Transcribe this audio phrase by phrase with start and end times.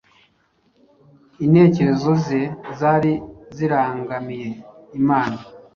[1.45, 2.41] Intekerezo ze
[2.79, 3.13] zari
[3.55, 4.49] zirangamiye
[4.99, 5.39] Imana